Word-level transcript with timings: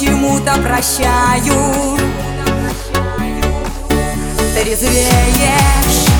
чему-то 0.00 0.54
прощаю. 0.60 1.96
Трезвеешь 4.54 6.15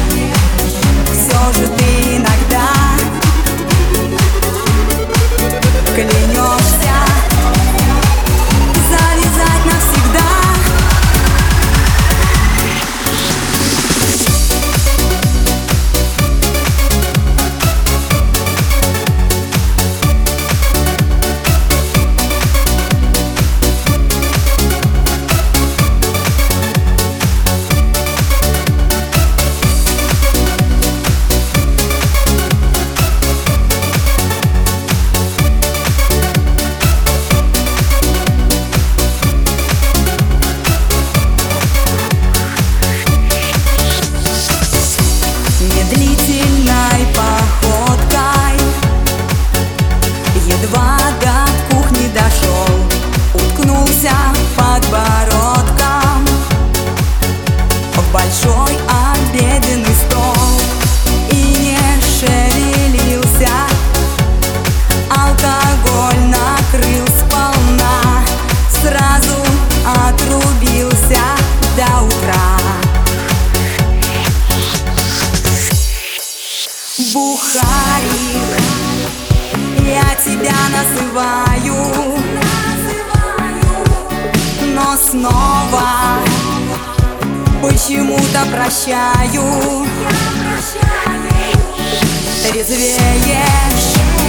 бухарик 77.13 78.57
Я 79.81 80.15
тебя 80.25 80.57
называю. 80.71 82.19
Но 84.75 84.97
снова 84.97 86.19
почему-то 87.63 88.47
прощаю, 88.53 89.87
прощаю. 90.43 91.27
Трезвеешь 92.51 94.26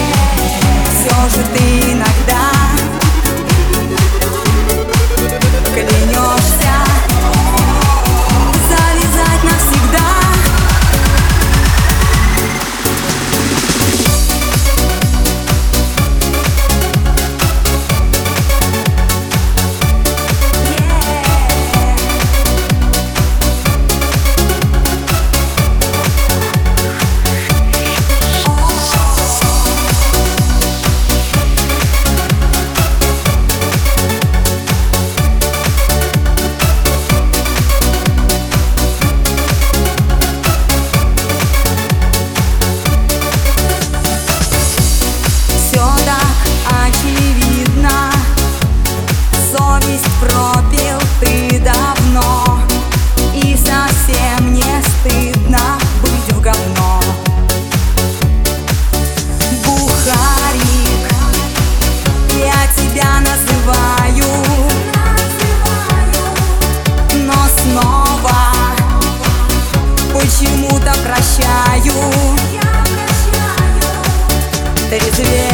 перезве 74.98 75.47